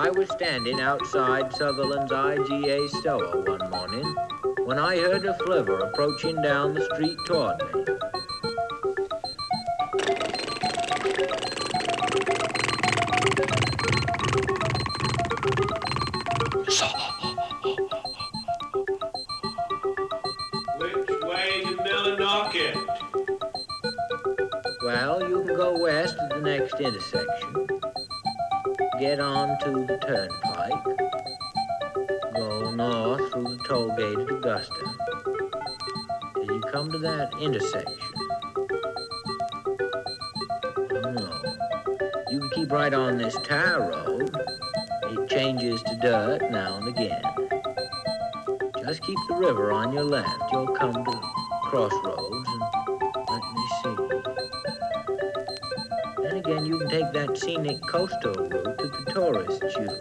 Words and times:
I 0.00 0.10
was 0.10 0.30
standing 0.30 0.80
outside 0.80 1.52
Sutherland's 1.52 2.12
IGA 2.12 2.88
store 3.00 3.42
one 3.42 3.68
morning 3.68 4.14
when 4.64 4.78
I 4.78 4.96
heard 4.96 5.26
a 5.26 5.34
flivver 5.34 5.80
approaching 5.80 6.40
down 6.40 6.74
the 6.74 6.84
street 6.94 7.18
toward 7.26 7.58
me. 7.74 7.97
Till 34.66 36.44
you 36.44 36.60
come 36.72 36.90
to 36.90 36.98
that 36.98 37.32
intersection. 37.40 38.14
Oh, 40.90 41.10
no. 41.10 41.30
You 42.30 42.40
can 42.40 42.50
keep 42.50 42.72
right 42.72 42.92
on 42.92 43.18
this 43.18 43.36
tar 43.44 43.88
road. 43.90 44.36
It 45.04 45.28
changes 45.28 45.82
to 45.82 45.94
dirt 46.02 46.50
now 46.50 46.78
and 46.78 46.88
again. 46.88 47.22
Just 48.84 49.02
keep 49.02 49.18
the 49.28 49.34
river 49.34 49.70
on 49.72 49.92
your 49.92 50.04
left. 50.04 50.50
You'll 50.52 50.74
come 50.74 50.92
to 50.92 51.20
crossroads 51.64 52.48
and 52.48 52.62
let 53.28 53.42
me 53.54 53.68
see. 53.82 53.96
Then 56.22 56.36
again, 56.36 56.66
you 56.66 56.78
can 56.78 56.88
take 56.88 57.12
that 57.12 57.36
scenic 57.38 57.80
coastal 57.86 58.32
route 58.32 58.78
that 58.78 58.92
the 58.92 59.12
tourists 59.12 59.76
use. 59.76 60.00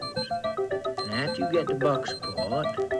And 1.04 1.30
after 1.30 1.42
you 1.42 1.52
get 1.52 1.68
to 1.68 1.76
Bucksport, 1.76 2.97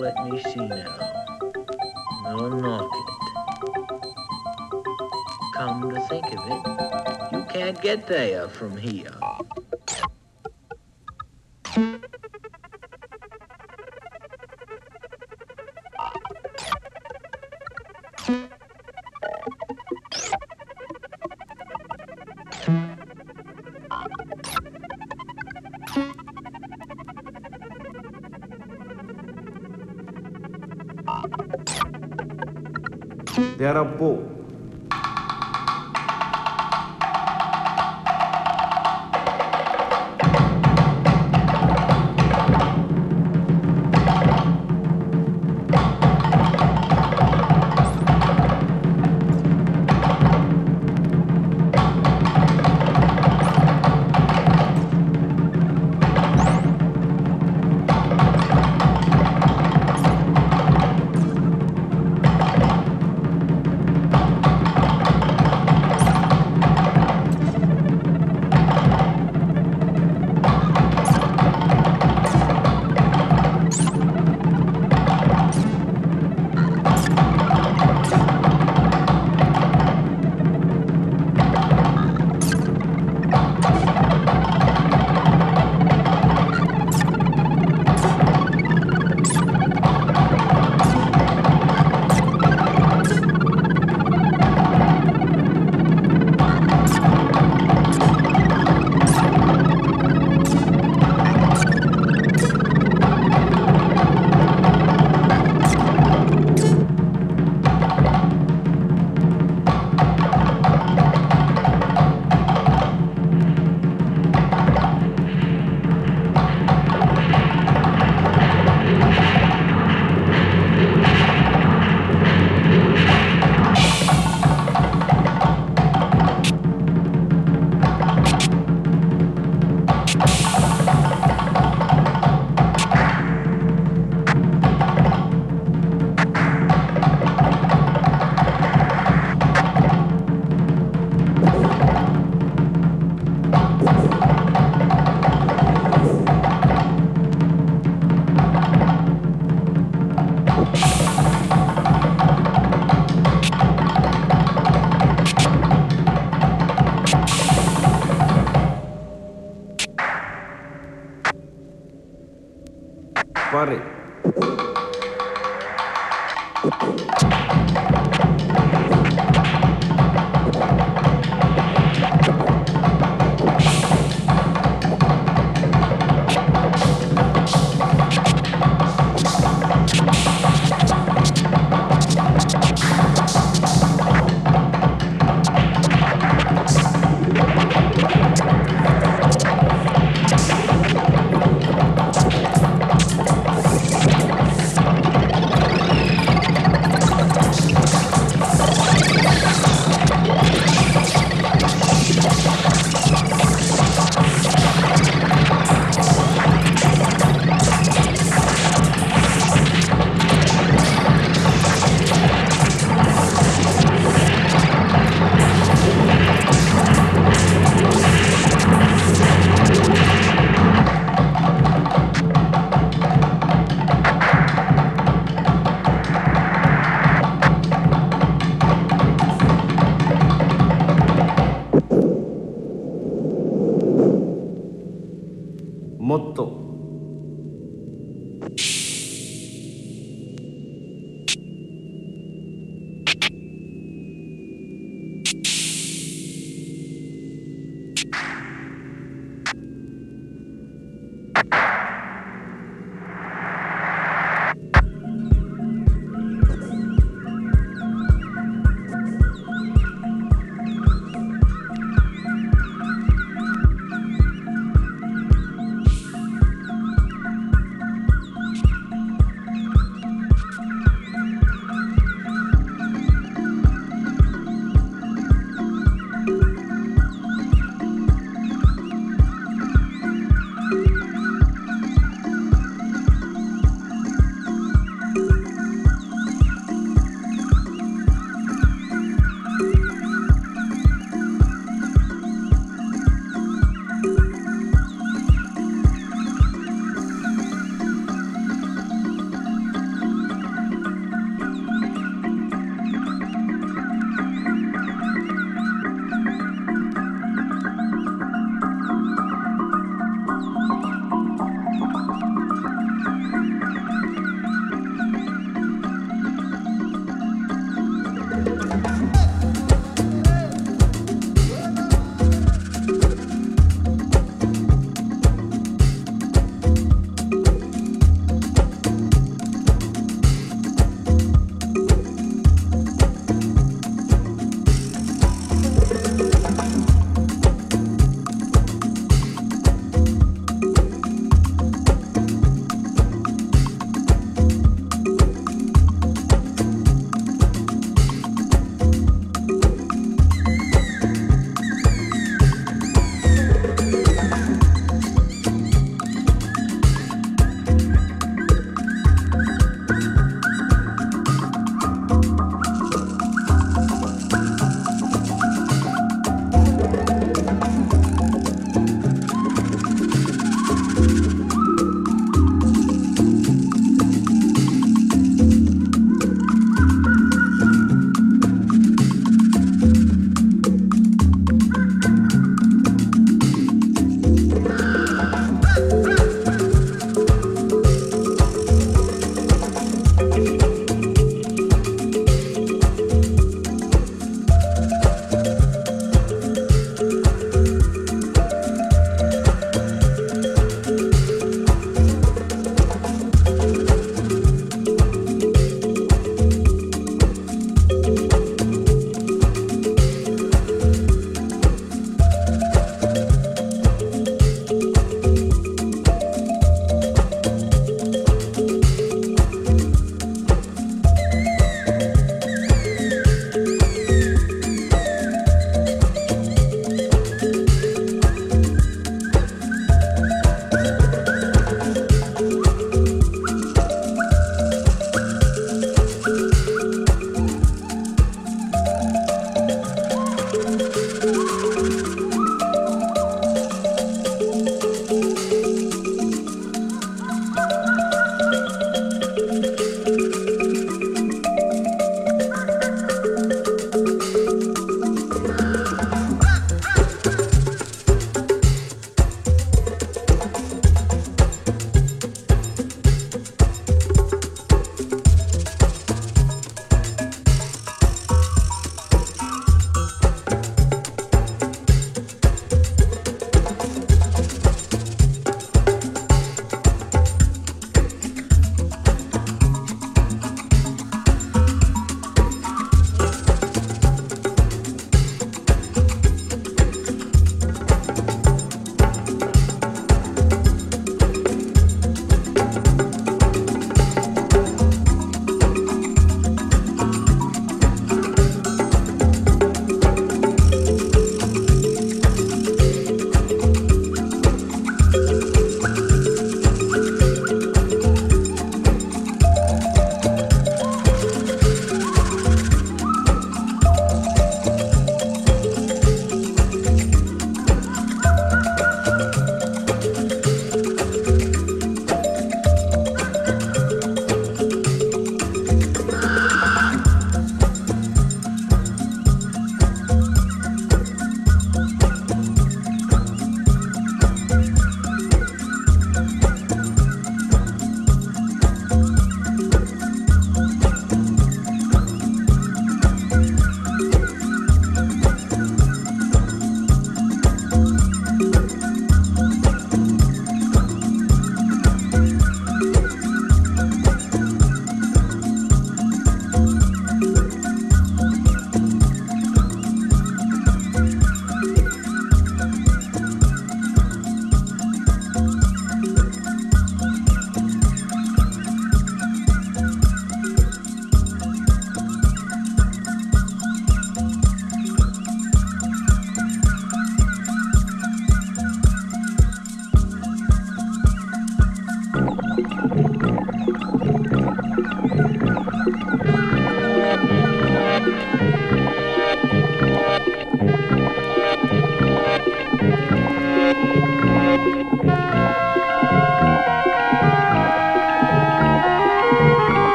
let 0.00 0.16
me 0.24 0.42
see 0.42 0.66
now. 0.66 0.96
Millinocket. 2.24 3.06
Come 5.54 5.90
to 5.90 6.00
think 6.08 6.24
of 6.26 6.40
it, 6.48 7.32
you 7.32 7.44
can't 7.50 7.78
get 7.82 8.06
there 8.06 8.48
from 8.48 8.78
here. 8.78 9.12